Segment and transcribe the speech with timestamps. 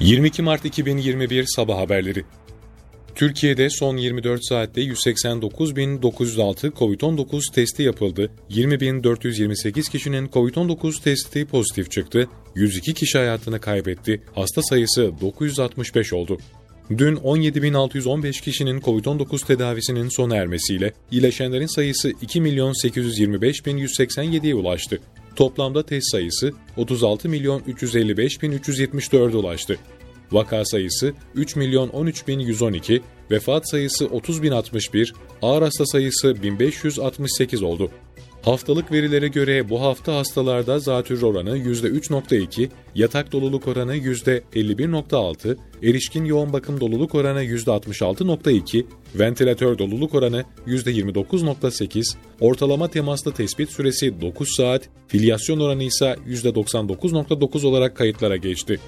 [0.00, 2.24] 22 Mart 2021 Sabah Haberleri
[3.14, 8.30] Türkiye'de son 24 saatte 189.906 COVID-19 testi yapıldı.
[8.50, 12.28] 20.428 kişinin COVID-19 testi pozitif çıktı.
[12.54, 14.22] 102 kişi hayatını kaybetti.
[14.34, 16.38] Hasta sayısı 965 oldu.
[16.98, 25.00] Dün 17.615 kişinin COVID-19 tedavisinin sona ermesiyle iyileşenlerin sayısı 2.825.187'ye ulaştı.
[25.36, 29.78] Toplamda test sayısı 36 milyon 355 bin 374'e ulaştı.
[30.32, 36.42] Vaka sayısı 3 milyon 13 bin 112, vefat sayısı 30 bin 61, ağır hasta sayısı
[36.42, 37.90] 1568 oldu.
[38.42, 46.52] Haftalık verilere göre bu hafta hastalarda zatürre oranı %3.2, yatak doluluk oranı %51.6, erişkin yoğun
[46.52, 55.60] bakım doluluk oranı %66.2, ventilatör doluluk oranı %29.8, ortalama temaslı tespit süresi 9 saat, filyasyon
[55.60, 58.80] oranı ise %99.9 olarak kayıtlara geçti.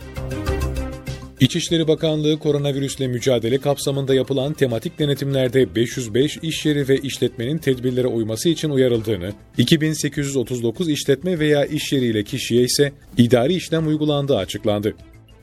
[1.43, 8.49] İçişleri Bakanlığı koronavirüsle mücadele kapsamında yapılan tematik denetimlerde 505 iş yeri ve işletmenin tedbirlere uyması
[8.49, 14.95] için uyarıldığını, 2839 işletme veya iş yeriyle kişiye ise idari işlem uygulandığı açıklandı.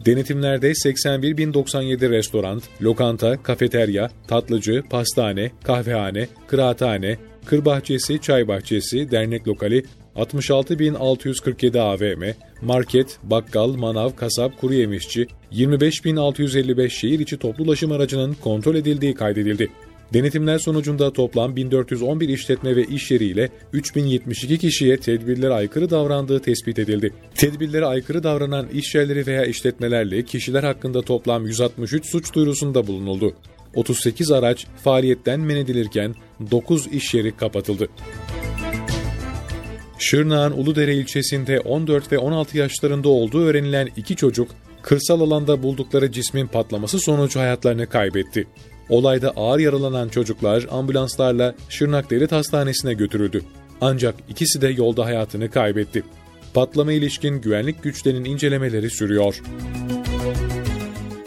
[0.05, 9.83] Denetimlerde 81.097 restoran, lokanta, kafeterya, tatlıcı, pastane, kahvehane, kıraathane, kır bahçesi, çay bahçesi, dernek lokali,
[10.15, 12.23] 66.647 AVM,
[12.61, 19.69] market, bakkal, manav, kasap, kuru yemişçi, 25.655 şehir içi toplu ulaşım aracının kontrol edildiği kaydedildi.
[20.13, 27.13] Denetimler sonucunda toplam 1411 işletme ve iş yeriyle 3072 kişiye tedbirlere aykırı davrandığı tespit edildi.
[27.35, 33.33] Tedbirlere aykırı davranan iş yerleri veya işletmelerle kişiler hakkında toplam 163 suç duyurusunda bulunuldu.
[33.75, 36.15] 38 araç faaliyetten men edilirken
[36.51, 37.89] 9 iş yeri kapatıldı.
[39.99, 46.47] Şırnak'ın Uludere ilçesinde 14 ve 16 yaşlarında olduğu öğrenilen iki çocuk, kırsal alanda buldukları cismin
[46.47, 48.47] patlaması sonucu hayatlarını kaybetti.
[48.89, 53.41] Olayda ağır yaralanan çocuklar ambulanslarla Şırnak Devlet Hastanesi'ne götürüldü.
[53.81, 56.03] Ancak ikisi de yolda hayatını kaybetti.
[56.53, 59.41] Patlama ilişkin güvenlik güçlerinin incelemeleri sürüyor.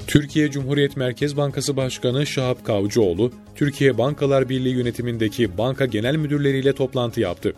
[0.07, 7.21] Türkiye Cumhuriyet Merkez Bankası Başkanı Şahap Kavcıoğlu, Türkiye Bankalar Birliği yönetimindeki banka genel müdürleriyle toplantı
[7.21, 7.55] yaptı.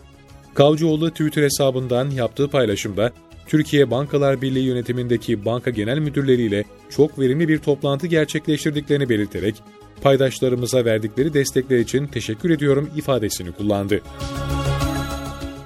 [0.55, 3.11] Kavcıoğlu Twitter hesabından yaptığı paylaşımda,
[3.47, 9.55] Türkiye Bankalar Birliği yönetimindeki banka genel müdürleriyle çok verimli bir toplantı gerçekleştirdiklerini belirterek,
[10.01, 14.01] paydaşlarımıza verdikleri destekler için teşekkür ediyorum ifadesini kullandı.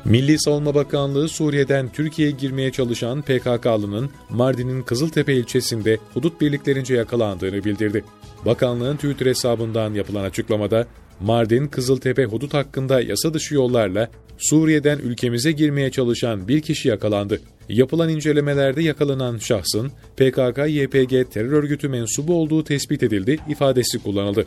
[0.05, 8.03] Milli Savunma Bakanlığı Suriye'den Türkiye'ye girmeye çalışan PKK'lının Mardin'in Kızıltepe ilçesinde hudut birliklerince yakalandığını bildirdi.
[8.45, 10.87] Bakanlığın Twitter hesabından yapılan açıklamada
[11.19, 17.41] Mardin Kızıltepe hudut hakkında yasa dışı yollarla Suriye'den ülkemize girmeye çalışan bir kişi yakalandı.
[17.69, 24.45] Yapılan incelemelerde yakalanan şahsın PKK-YPG terör örgütü mensubu olduğu tespit edildi ifadesi kullanıldı.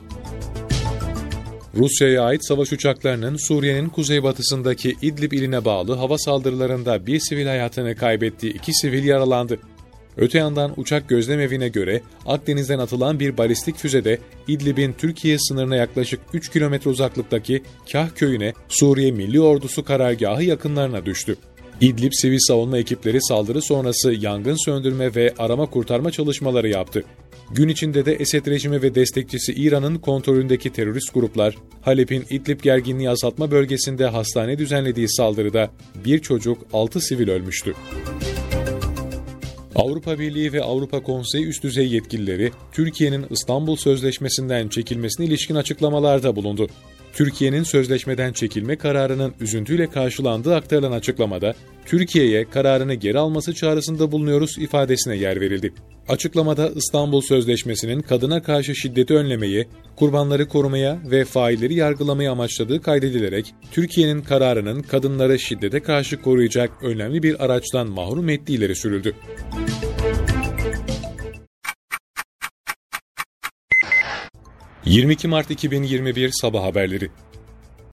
[1.77, 8.53] Rusya'ya ait savaş uçaklarının Suriye'nin kuzeybatısındaki İdlib iline bağlı hava saldırılarında bir sivil hayatını kaybettiği
[8.53, 9.59] iki sivil yaralandı.
[10.17, 14.19] Öte yandan uçak gözlem evine göre Akdeniz'den atılan bir balistik füzede
[14.49, 17.63] İdlib'in Türkiye sınırına yaklaşık 3 kilometre uzaklıktaki
[17.93, 21.37] Kah köyüne Suriye Milli Ordusu karargahı yakınlarına düştü.
[21.81, 27.05] İdlib sivil savunma ekipleri saldırı sonrası yangın söndürme ve arama kurtarma çalışmaları yaptı.
[27.51, 33.51] Gün içinde de Esed rejimi ve destekçisi İran'ın kontrolündeki terörist gruplar, Halep'in İdlib gerginliği azaltma
[33.51, 35.71] bölgesinde hastane düzenlediği saldırıda
[36.05, 37.75] bir çocuk 6 sivil ölmüştü.
[39.77, 46.69] Avrupa Birliği ve Avrupa Konseyi üst düzey yetkilileri Türkiye'nin İstanbul Sözleşmesi'nden çekilmesine ilişkin açıklamalarda bulundu.
[47.13, 51.55] Türkiye'nin sözleşmeden çekilme kararının üzüntüyle karşılandığı aktarılan açıklamada,
[51.87, 55.73] Türkiye'ye kararını geri alması çağrısında bulunuyoruz ifadesine yer verildi.
[56.09, 64.23] Açıklamada İstanbul Sözleşmesi'nin kadına karşı şiddeti önlemeyi, kurbanları korumaya ve failleri yargılamaya amaçladığı kaydedilerek, Türkiye'nin
[64.23, 69.15] kararının kadınları şiddete karşı koruyacak önemli bir araçtan mahrum ettiği ileri sürüldü.
[74.85, 77.11] 22 Mart 2021 Sabah Haberleri